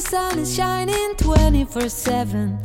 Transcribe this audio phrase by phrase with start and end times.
[0.00, 2.58] the sun is shining 24 7.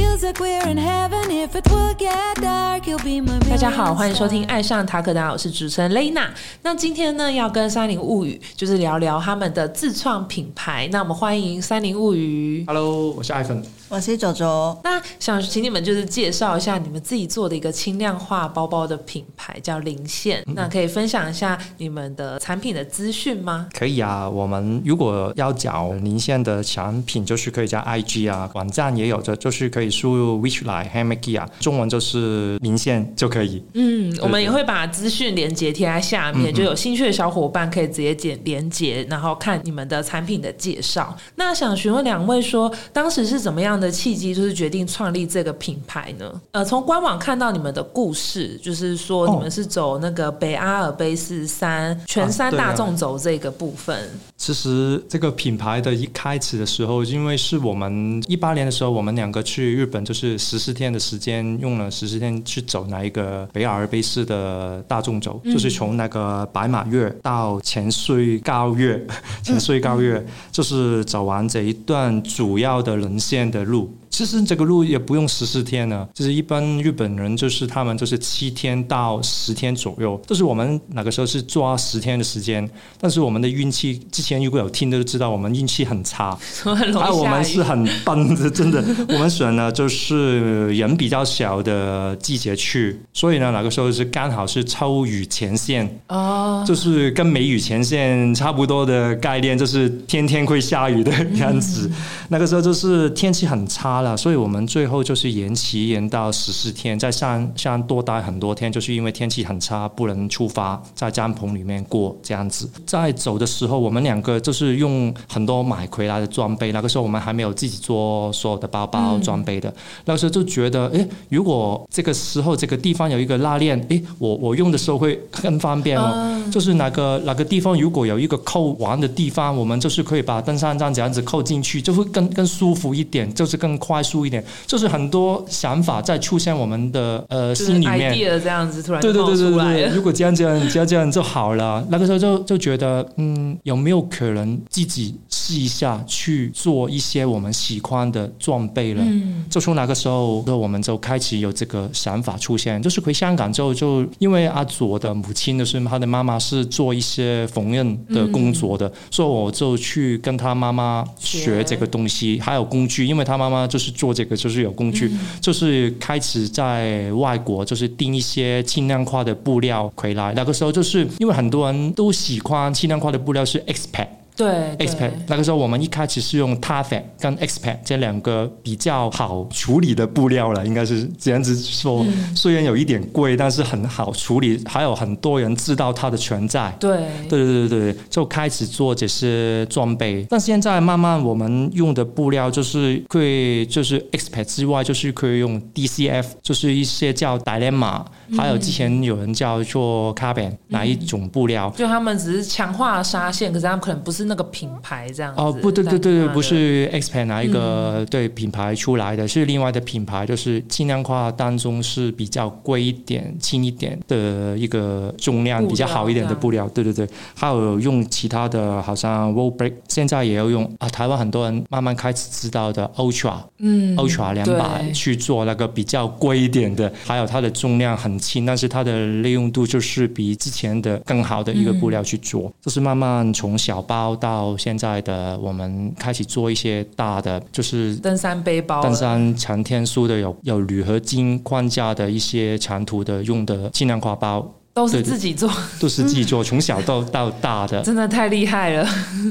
[0.00, 1.30] It feels like we're in heaven.
[1.30, 6.32] If it will get dark, you'll be my 大家好，欢迎收听《爱上塔可达》，我是主持人雷娜。
[6.62, 10.88] 那今天呢，要跟三菱物语就是聊聊他们的自创品牌。
[10.90, 12.64] 那我们欢迎三菱物语。
[12.66, 13.62] Hello，我是艾粉。
[13.90, 20.42] 我是九九，那想请你们就是介绍一下你们自己做的一个轻量化包包的品牌，叫零线。
[20.54, 23.66] 那可以分享一下你们的产品的资讯吗？
[23.76, 33.62] 可以啊，我们如果要找零线的产品，就是可以加 IG 啊，网站也有的，就是可以输入 Which Line Hamaki 啊，中文就是明线就可以。
[33.74, 41.16] 嗯，我们也会把资讯连接贴在下面，就有兴趣的小伙伴可以直接点连接，然后看你们的产品的介绍。
[41.36, 46.40] 那想询问两位说，当时是怎么样的契机，就是决定创立这个品牌呢？
[46.52, 54.08] 呃，从官网看到你们的故事，就是说你们是走那个北阿尔卑斯山全山大众走这个部分。
[54.36, 69.02] 其实这个品牌的一开始的时候，因为是我们一八年的时候，我们两个去日本，就是十四天的时间，用了十四天去走那一个北阿尔卑斯的大众走，就是从那个白马岳到前穗高岳，
[69.42, 70.22] 前穗高岳，
[70.52, 73.90] 就是走完这一段主要的人线的路。
[74.20, 82.68] 其实这个路也不用十四天呢，就是一般日本人就是他们就是七天到十天左右，就是我们那个时候是抓十天的时间，
[83.00, 88.84] 但是我们的运气之前如果有听的都知道，我们运气很差，很 容啊，我们是很笨的，真的。
[89.08, 101.90] 我们选了就是人比较小的季节去，所以呢，那个时候是刚好是抽雨前线，哦，就是跟梅雨前线差不多的概念，就是天天会下雨的样子。
[102.28, 112.70] 那个时候就是天气很差了，所以我们最后就是延期延到十四天，在山上多待很多天，就是因为天气很差，不能出发，在帐篷里面过这样子。
[112.86, 119.72] 在走的时候，我们两个就是用很多买回来的装备，那个时候我们还没有自己做所有的包包装备的，
[120.04, 126.26] 那个时候就觉得，诶，如果这个时候这个地方有一个拉链，诶，我我用的时候会更方便哦。
[126.50, 134.44] 就是哪个哪个地方如果有一个扣完的地方，我们就是可以把登山杖这样子扣进去，就会更更舒服一点，就是更快速一点。
[134.66, 138.14] 就是很多想法在出现我们的呃心里面。
[138.40, 139.86] 这样子突然对对对对对。
[139.94, 141.84] 如果这样这样这样这样就好了。
[141.90, 149.02] 那个时候就就觉得，嗯，有没有可能自己试一下去做一些我们喜欢的装备了？
[149.04, 152.80] 嗯，就从那个时候，我们就开始有这个想法出现。
[152.80, 170.32] 就是回香港之后，就因为阿左的母亲的是他的妈妈是做一些缝纫的工作的，所以我就去跟他妈妈学这个东西，还有工具，因为他妈妈就是做这个，就是有工具，就是开始在外国就是订一些轻量化的布料回来。
[170.34, 174.06] 那个时候就是因为很多人都喜欢轻量化的布料是 expat。
[174.40, 182.06] 对对 expat 那个时候我们一开始是用 Tafet 跟 expat 这两个比较好处理的布料了，应该是这样子说。
[182.34, 186.74] 虽然有一点贵，但是很好处理，还有很多人知道它的存在。
[186.80, 190.26] 对对对对对，就开始做这些装备。
[190.30, 198.02] 但现在慢慢我们用的布料就是可以，就是 expat 之外，就是可以用 DCF，就是一些叫 Dilemma，、
[198.36, 201.70] 还有之前有人叫做 Carbon 哪一种布料。
[201.76, 205.40] 就他们只是强化纱线，可是他们可能不是那个品牌这样子。
[205.40, 224.92] 哦，不对对对对，不是 Xpan 哪一个、对品牌出来的，是另外的品牌，就是轻量化当中是比较贵一点、轻一点的一个重量比较好一点的布料，对对对，还有用其他的，好像 Wool Break，现在也要用啊，台湾很多人慢慢开始知道的 Ultra，嗯 Ultra 两百对。
[224.92, 245.50] 去做那个比较贵一点的，还有它的重量很轻，但是它的利用度就是比之前的更好的一个布料去做，就是慢慢从小包到现在的我们开始做一些大的，就是登山背包，登山长天书的有有铝合金框架的一些长途的用的轻量挎包，都是自己做，
[245.80, 247.80] 都是自己做，从小到到大的。
[247.84, 248.86] 真的太厉害了。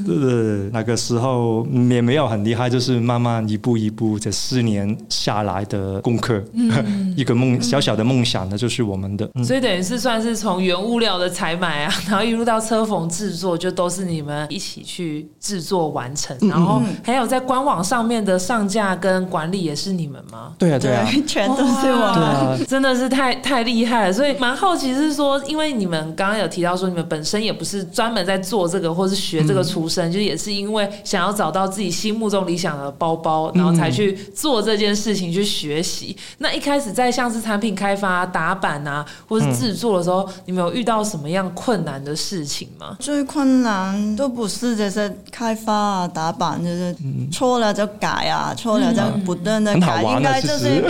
[0.06, 6.42] 对对对，那个时候嗯也没有很厉害，就是慢慢一步一步这四年下来的功课，
[7.16, 9.30] 一个梦小小的梦想呢，就是我们的。
[9.36, 20.54] 嗯所以等于是算是从原物料的采买啊， 然后一路到车缝制作，就都是你们一起去制作完成，嗯然后还有在官网上面的上架跟管理也是你们吗？
[20.58, 22.24] 对啊，对啊，全都是我们。
[22.24, 36.16] 啊真的是太太厉害了，所以蛮好奇是说，说，因为你们刚刚有提到说，你们本身也不是专门在做这个或是学这个出身，就也是因为想要找到自己心目中理想的包包，然后才去做这件事情去学习。
[36.40, 42.96] 那一开始在像是产品开发、打版啊，或是制作的时候，你们有遇到什么样困难的事情吗？
[43.00, 46.96] 最困难都不是这些开发啊、打版，就是
[47.31, 50.84] 错了就改啊，错了就不断的改，应该就是。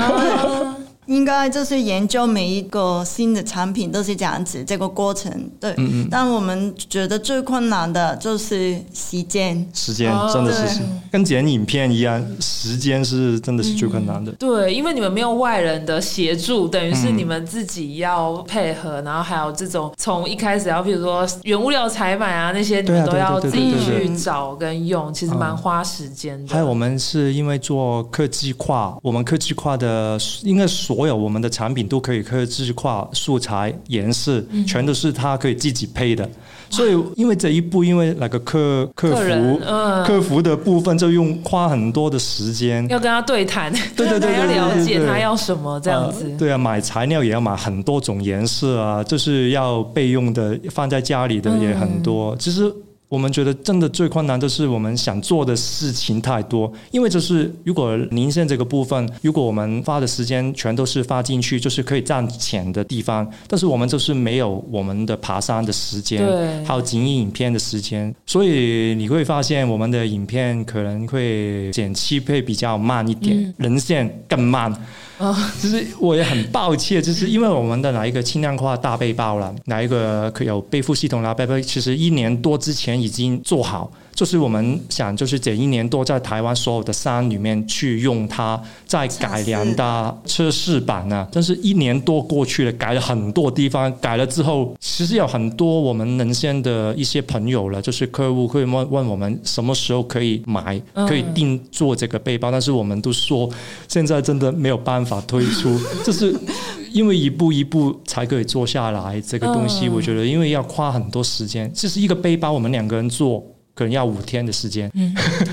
[1.09, 5.75] 应该就是研究每一个新的产品都是这样子，这个过程对。
[6.09, 9.67] 但我们觉得最困难的就是时间。
[9.73, 14.31] 时间哦真的是对跟剪影片一样，时间是真的是最困难的。
[14.33, 26.53] 对，因为你们没有外人的协助，等于是你们自己要配合，然后还有这种从一开始要，比如说原物料采买啊那些，你们都要自己去找跟用，其实蛮花时间的。
[26.53, 36.27] 还有我们是因为做科技化，我们科技化的应该所有我们的产品都可以科技化，素材、颜色嗯全都是他可以自己配的。
[36.71, 42.87] 所以因为这一步，因为那个客客服嗯客服的部分就用花很多的时间。
[42.89, 46.25] 要跟他对谈，对对对还要了解他要什么这样子。
[46.29, 52.35] 呃对啊，买材料也要买很多种颜色啊，就是要备用的，放在家里的也很多。
[52.37, 52.71] 其实
[53.09, 74.71] 我们觉得真的最困难的是我们想做的事情太多，因为就是如果您线这个部分，如果我们花的时间全都是发进去，就是可以赚钱的地方，但是我们就是没有我们的爬山的时间，对还有剪影影片的时间，所以你会发现我们的影片可能会剪辑会比较慢一点，人线更慢。
[75.19, 100.77] 啊 就是我也很抱歉，就是因为我们的哪一个轻量化大背包了，哪一个可有背负系统啦，背包其实一年多之前已经做好，就是我们想就是这一年多在台湾所有的山里面去用它，在改良的测试版呢，但是一年多过去了，改了很多地方，改了之后，其实有很多我们能线的一些朋友了，就是客户会问问我们什么时候可以买，
[101.07, 103.49] 可以定做这个背包，但是我们都说
[103.87, 106.35] 现在真的没有办法推出，就是
[106.91, 109.87] 因为一步一步才可以做下来这个东西。
[109.87, 113.41] 嗯我觉得因为要花很多时间，这是一个背包，我们两个人做。
[113.79, 114.91] 可能要五天的时间，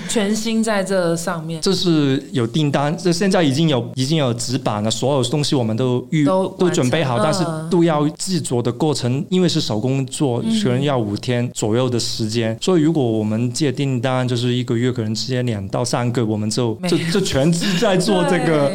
[0.08, 1.60] 全心在这上面。
[1.62, 12.58] 这是有订单，这现在已经有已经有纸板了，所有东西我们都预都都准备好，但是都要制作的过程，因为是手工做，嗯可能要五天左右的时间。
[12.60, 18.72] 所以如果我们接订单，就是一个月可能直接两到三个，我们就就就全职在做这个。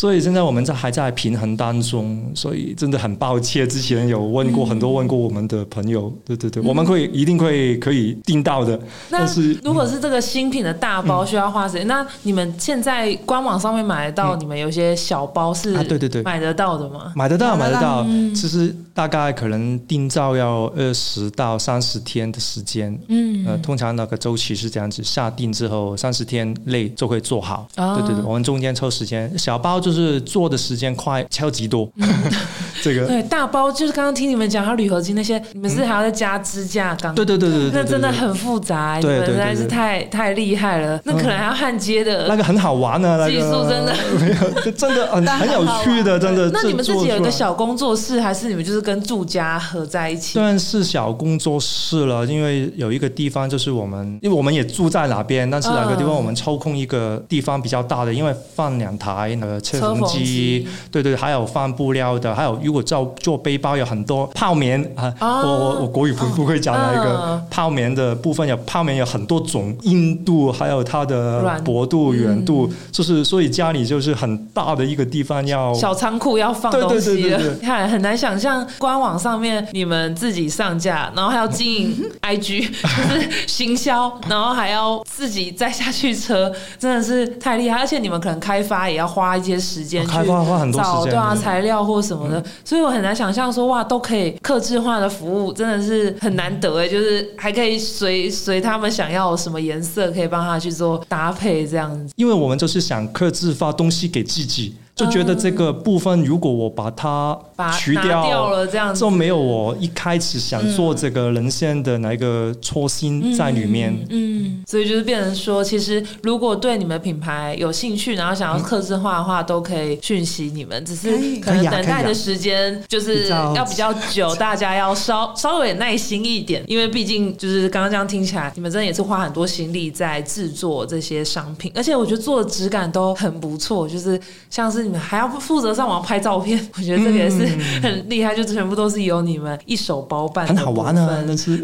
[0.00, 8.78] 对所以现在我们在还在平衡当中，所以真的很抱歉，之前有问过、很多问过我们的朋友，对对对，我们会一定会可以订到的，
[9.10, 17.12] 那但是如果是这个新品的大包需要花时间，那你们现在官网上面买得到，你们有些小包是啊对对对买得到的吗？
[17.14, 18.04] 买得到，买买得得到。
[18.08, 22.96] 嗯其实大概可能定造要二十到三十天的时间。
[23.08, 27.66] 嗯，呃，通常那个周期是这样子，下定之后三十天内就会做好。
[27.74, 31.90] 啊对对对，我们中间抽时间，小包就是做的时间快，超级多。
[32.82, 42.26] 这个，对，大包就是刚刚听你们讲，它铝合金那些，你们是还要再加支架钢，对对对对那真的很复杂，你们实在是太太厉害了，那可能还要焊接的。
[42.28, 43.30] 那个很好玩的，那个。
[43.30, 43.94] 技术真的。
[44.20, 46.50] 没有，就真的很很有趣的， 真的。
[46.50, 50.32] 那你们自己有一个小工作室，还是你们就是跟住家合在一起？
[50.34, 50.42] 虽？
[50.42, 65.42] 然是小工作室了，因为有一个地方就是我们，因为我们也住在哪边，但是哪个地方嗯我们抽空一个地方比较大的，因为放两台那个车缝机机，对对，还有放布料的，还有如果做做背包有很多泡棉啊，哦。
[65.42, 77.34] 我我我国语不不会讲那个嗯泡棉的部分有泡棉有很多种硬度，还有它的薄度、软度，就是所以家里就是很大的一个地方要小仓库要放东西。
[77.62, 87.78] 看很难想象官网上面你们自己上架，然后还要经营 IG，就是行销，然后还要自己再下去车，真的是太厉害。
[87.78, 102.12] 而且你们可能开发也要花一些时间开发花很多时间啊嗯材料或什么的，所以我很难想象说哇都可以克制化的服务，真的是很难得哎，就是还可以随随他们想要什么颜色，可以帮他去做搭配这样子。
[102.16, 113.96] 因为我们就是想克制发东西给自己，就觉得这个部分如果我把它把它去拿掉了这样子就没有我一开始想做这个人线的那个初心在里面。
[114.10, 120.84] 嗯，所以就是变成说，其实如果对你们品牌有兴趣，然后想要刻字化的话，都可以讯息你们。
[120.84, 137.46] 只是可能等待的时间就是要比较久，大家要稍稍微耐心一点，因为毕竟就是刚刚这样听起来，你们真的也是花很多心力在制作这些商品，而且我觉得做的质感都很不错，就是像是你们还要负责上网拍照片， 我觉得这个也是
[137.82, 141.62] 很厉害，就全部都是由你们一手包办，很好玩啊，那 是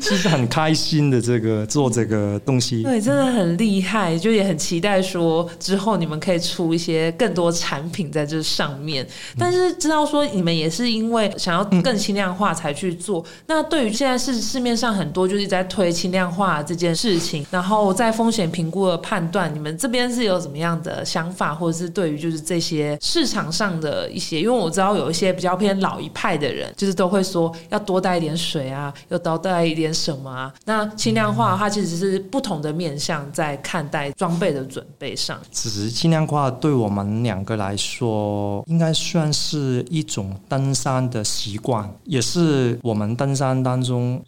[0.00, 1.64] 其实很开心的这个。
[1.66, 9.06] 做这个东西，对，真的很厉害，就也很期待说之后你们可以出一些更多产品在这上面。
[9.38, 13.24] 但是知道说你们也是因为想要更轻量化才去做。
[13.46, 30.52] 那对于现在市市面上很多就是在推轻量化这件事情，然后在风险评估的判断，你们这边是有什么样的想法，或者是对于就是这些市场上的一些，因为我知道有一些比较偏老一派的人，就是都会说要多带一点水啊，要多带一点什么啊。
[30.64, 31.54] 那轻量化。
[31.54, 35.38] 它其实是不同的面向在看待装备的准备上。
[35.52, 44.20] 其实轻量化对我们两个来说，应该算是一种登山的习惯，也是我们登山当中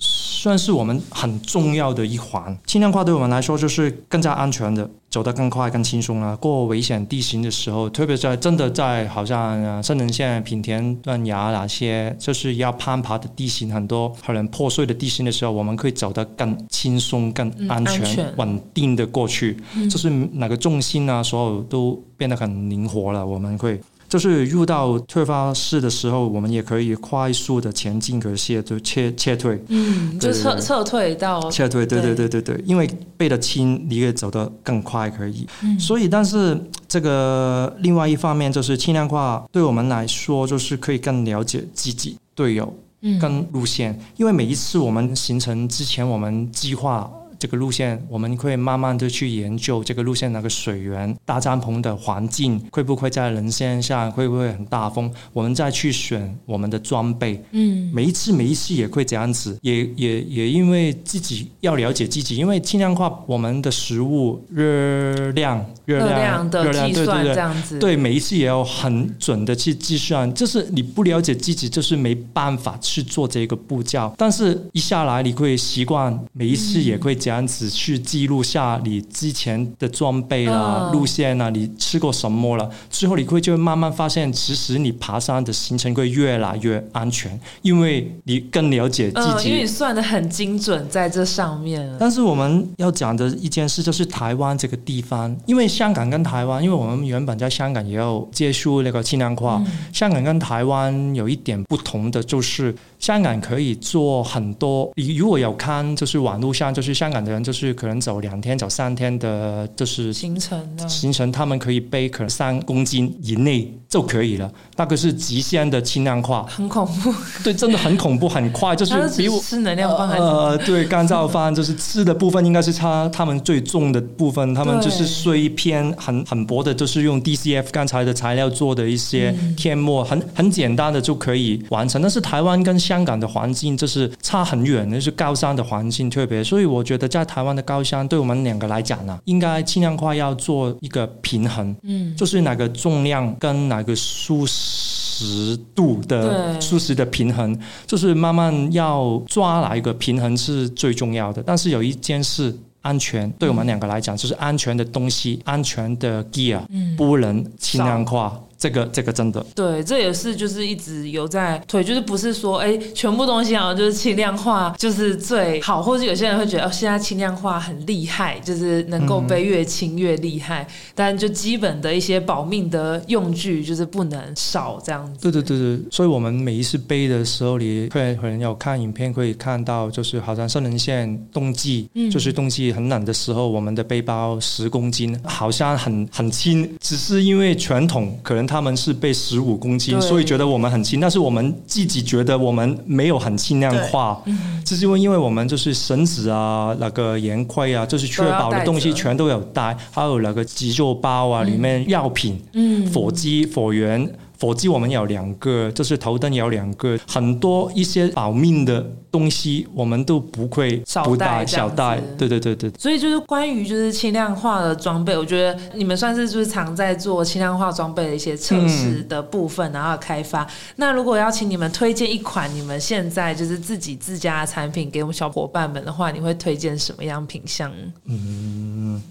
[0.46, 2.56] 算是我们很重要的一环。
[2.66, 4.88] 轻量化对我们来说就是更加安全的。
[5.08, 6.36] 走得更快、更轻松啊！
[6.36, 19.56] 过危险地形的时候，特别在真的在好像圣能线、品田断崖那些就是要攀爬的地形，很多可能破碎的地形的时候，我们可以走得更轻松、更安全、稳定的过去。
[19.90, 23.80] 就是哪个重心啊，所有都变得很灵活了，我们会。
[24.08, 35.46] 就是入到退发室的时候，我们也可以快速的前进，可是就撤撤退，嗯，就撤撤退到撤退，对对对对对，因为背得轻，你也走得更快，可以。
[35.78, 36.58] 所以，但是
[36.88, 42.72] 这个另外一方面就是轻量化，对我们来说就是可以更了解自己队友
[43.20, 47.10] 跟路线，因为每一次我们行程之前，我们计划。
[47.38, 55.10] 这个路线，我们会慢慢的去研究这个路线那个水源、搭帐篷的环境，会不会在人线上，会不会很大风？
[55.32, 57.42] 我们再去选我们的装备。
[57.50, 70.32] 嗯，每一次每一次也会这样子，也也也因为自己要了解自己，因为轻量化我们的食物热量、热量的计算这样子，对每一次也要很准的去计算。
[70.32, 74.14] 就是你不了解自己，就是没办法去做这个步骤。
[74.16, 77.14] 但是一下来你会习惯，每一次也会。
[77.26, 82.70] 这样子去记录下你之前的装备啦、路线啊，你吃过什么了？
[82.88, 89.48] 之后你会就会慢慢发现，其实你爬山的行程会越来越安全，因为你更了解自己。
[89.48, 91.92] 因为你算的很精准在这上面。
[91.98, 99.60] 但是我们要讲的一件事就是台湾这个地方，因为香港跟台湾，因为我们原本在香港也有接触那个轻量化，
[99.92, 102.72] 香港跟台湾有一点不同的就是。
[102.98, 110.88] 香港可以做很多，你如果有看，就是网络上，就是香港的人，就是可能走两天、走三天的，就是行程。
[110.88, 116.44] 行程他们可以背可能三公斤以内就可以了，那个是极限的轻量化。
[116.50, 117.10] 很恐怖。
[117.42, 132.02] 对，真的很恐怖，很快，就是比我吃能量饭还呃，对，干燥饭就是吃的部分应该是差他们最重的部分，他们就是碎片很很薄的，就是用 DCF 刚才的材料做的一些天幕，很很简单的就可以完成。
[132.02, 151.42] 但是台湾跟香港的环境就是差很远，就是高山的环境特别，所以我觉得在台湾的高山对我们两个来讲呢，应该轻量化要做一个平衡，嗯，就是哪个重量跟哪个舒适度的舒适的平衡，就是慢慢要抓哪一个平衡是最重要的。
[151.42, 156.60] 但是有一件事，安全对我们两个来讲，就是安全的东西，安全的 gear
[156.96, 158.38] 不能轻量化。
[158.58, 175.20] 这个这个真的对，这也是就是一直有在推，就是不是说哎，全部东西好像就是轻量化就是最好，或者有些人会觉得哦，现在轻量化很厉害，就是能够背越轻越厉害，但就基本的一些保命的用具就是不能少这样子。
[175.20, 188.45] 对对对对，所以我们每一次背的时候，你会可能有看影片可以看到，就是好像圣人线冬季，就是冬季很冷的时候，我们的背包十公斤，好像很很轻，只是因为传统可能。
[188.46, 194.22] 他们是被十五公斤，所以觉得我们很轻，但是我们自己觉得我们没有很轻量化，
[194.64, 204.08] 这是因为因为我们就是绳子啊、那个盐块啊，就是确保的东西全都有带，还有那个急救包啊，里面药品、嗯，火机、火源。
[204.40, 212.70] 火机我们有两个，就是头灯有两个，很多一些保命的东西我们都不会少不带小带子，对对对对。
[212.78, 220.46] 所以就是关于就是轻量化的装备，我觉得你们算是就是常在做轻量化装备的一些测试的部分，然后开发。
[220.76, 227.72] 那如果要请你们推荐一款你们现在就是自己自家的产品给我们小伙伴们的话，你会推荐什么样品相？
[228.04, 229.02] 嗯，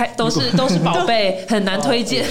[0.00, 2.24] 太都是都是宝贝， 很难推荐。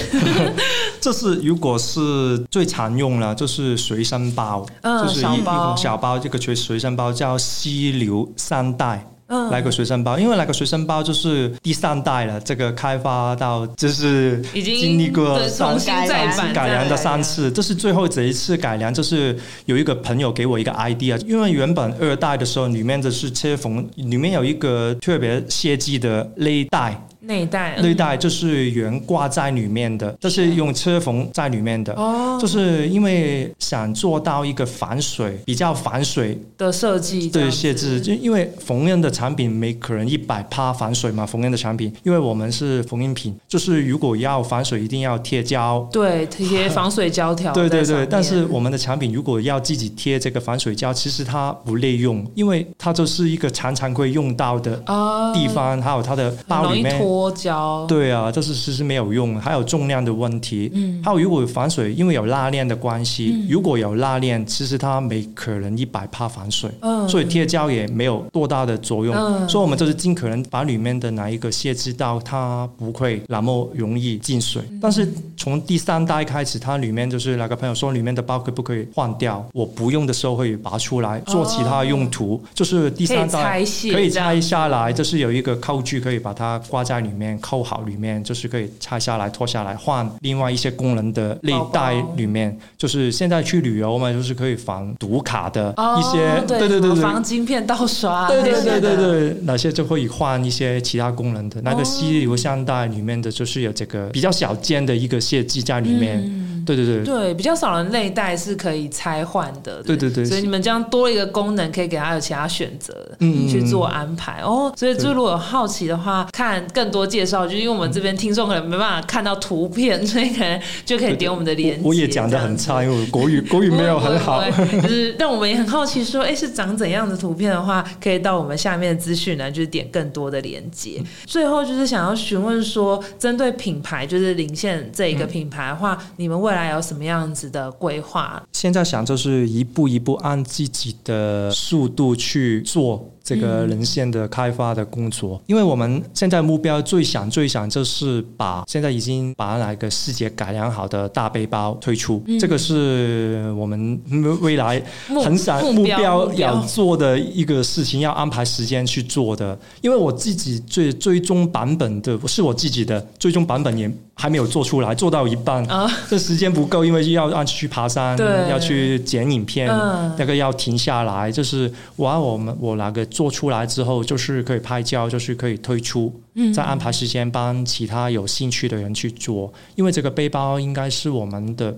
[1.00, 9.06] 这是如果是最常用了，就是随身包，嗯就是一一小包小包，这个随随身包叫溪流三代。
[9.32, 27.00] 嗯那个随身包，因为来个随身包就是第三代了，这个开发到就是已经经历过重新再版改良的三次，这是最后这一次改良，就是有一个朋友给我一个 idea，因为原本二代的时候里面的是切缝，里面有一个特别设计的内带，
[27.30, 31.92] 内袋内袋就是原挂在里面的，就是用车缝在里面的。
[31.94, 32.36] 哦。
[32.40, 45.86] 就是因为想做到一个防水、比较防水的设计对设置，就因为缝纫的产品没可能一百趴防水嘛，缝纫的产品，因为我们是缝纫品，就是如果要防水，一定要贴胶。
[45.92, 57.84] 对贴防水胶条对对对但是我们的产品如果要自己贴这个防水胶，其实它不内用，因为它就是一个常常会用到的啊地方，还有它的包里面脱胶。
[57.86, 60.70] 对啊，这是其实没有用，还有重量的问题。
[60.72, 66.70] 嗯，还有如果防水，因为有拉链的关系，嗯如果有拉链，其实它没可能一百帕防水。
[66.80, 69.14] 嗯所以贴胶也没有多大的作用。
[69.14, 74.62] 嗯所以我们就是尽可能把里面的哪一个卸置到它不会那么容易进水。
[74.70, 79.44] 嗯但是从第三代开始，它里面就是那个朋友说里面的包可不可以换掉？
[79.52, 92.56] 我不用的时候会拔出来做其他用途，就是第三代哦可以拆卸可以拆下来，就是有一个扣具可以把它挂在里面，扣好里面，就是可以拆下来、脱下来换另外一些功能的内袋里面。
[92.76, 97.02] 就是现在去旅游嘛，就是可以防读卡的一些，哦、对对对对对。
[97.02, 101.60] 防晶片盗刷，对对对对对，哪些就可以换一些其他功能的。
[101.62, 106.39] 那个哦吸流箱袋里面的就是有这个比较小件的一个设计在里面。
[106.76, 114.72] 对对对，对，比较少人内袋是可以拆换的，对对对所以你们这样多一个功能，可以给他有其他选择，嗯去做安排哦。
[114.76, 121.80] 所以就如果有好奇的话，看更多介绍，就是因为我们这边听众可能没办法看到图片， 所以可能就可以点我们的链接。
[121.82, 124.42] 我我也讲的很差，因为我国语国语没有很好。
[124.82, 131.02] 就是但我们也很好奇说，哎，是长怎样的图片的话，可以到我们下面的资讯栏，就是点更多的连接。
[131.26, 138.42] 最后就是想要询问说，针对品牌，就是领线这一个品牌的话，你们未来有什么样子的规划？
[138.52, 154.00] 现在想就是一步一步按自己的速度去做这个人线的开发的工作，因为我们现在目标最想最想就是把现在已经把那个细节改良好的大背包推出，这个是我们
[154.40, 159.58] 未来很想目标要做的一个事情，要安排时间去做的。
[159.80, 165.90] 因为我自己最最终版本的是我自己的最终版本也还没有做出来，做到一半，啊。
[166.08, 168.50] 这时间不够，因为要要去爬山，对。
[168.50, 170.12] 要去剪影片，嗯。
[170.18, 171.30] 那个要停下来。
[171.30, 179.52] 就是我要我们我那个做出来之后，就是可以拍照，就是可以推出，嗯再安排时间帮其他有兴趣的人去做。
[179.74, 181.76] 因为这个背包应该是我们的，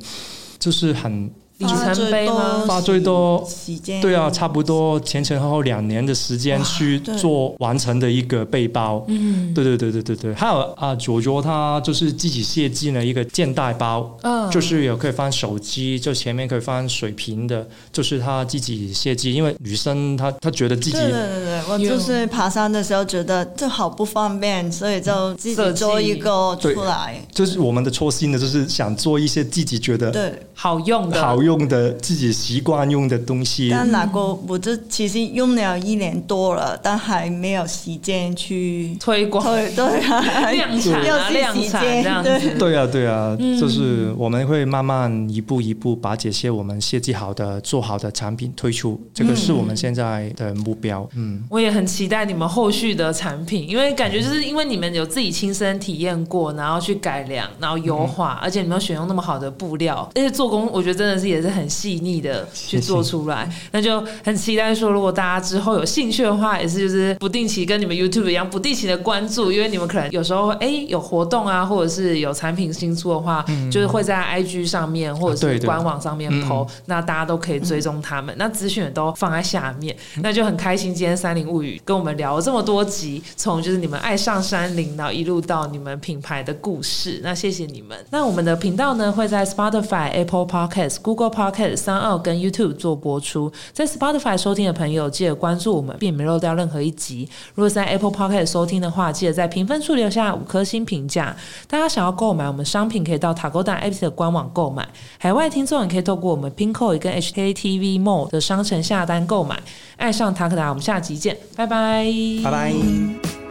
[0.58, 1.30] 就是很
[1.62, 2.64] 里程碑吗？
[2.66, 9.04] 花最多时间对啊，差不多前前后后两年的时间去做完成的一个背包。
[9.08, 19.32] 嗯对对对对对对，还有啊，左左他就是自己设计了一个肩带包，嗯就是有可以放手机，就前面可以放水瓶的，就是他自己设计。
[19.32, 27.20] 因为女生她她觉得自己对对对对，我就是爬山的时候觉得这好不方便，所以就自己做一个出来。
[27.32, 33.68] 就是我们的初心呢，就是想做一些自己觉得对，好用的，好用的、自己习惯用的东西。
[33.68, 42.50] 但哪个我这其实用了一年多了，但还没有时间去推广对对啊，量产啊，量产这样对子。
[42.56, 51.04] 对啊，对啊，嗯就是我们会慢慢一步一步把这些我们设计好的、做好的产品推出，这个是我们现在的目标。
[51.16, 63.50] 嗯，我也很期待你们后续的产品，因为感觉就是因为你们有自己亲身体验过，然后去改良，然后优化，而且你们又选用那么好的布料，而且做工我觉得真的是也也是很细腻的去做出来。
[63.70, 78.34] 那就很期待说，如果大家之后有兴趣的话，也是就是不定期跟你们 YouTube 一样不定期的关注，因为你们可能有时候哎有活动啊，或者是有产品新出的话，就是会在 IG 上面或者是官网上面 PO，那大家都可以追踪他们。
[78.38, 80.94] 那资讯也都放在下面，那就很开心。
[80.94, 87.20] 今天三林物语跟我们聊了这么多集，从就是你们爱上山林，然后一路到你们品牌的故事。
[87.24, 87.96] 那谢谢你们。
[88.10, 93.52] 那我们的频道呢会在 Spotify、Apple Podcast、Google Podcast 三二跟 YouTube 做播出。
[93.72, 97.28] 在 Spotify 收听的朋友，记得关注我们，并没漏掉任何一集。
[97.54, 101.36] 如果在 Apple Podcast 收听的话，记得在评分处留下五颗星评价。
[101.68, 104.88] 大家想要购买我们商品，可以到塔沟达 App 的官网购买。
[105.18, 109.60] 海外听众也可以透过我们 Pinko 跟 HKTV Mall 的商城下单购买。
[109.96, 112.06] 爱上塔克达，我们下集见，拜拜，
[112.42, 113.41] 拜拜。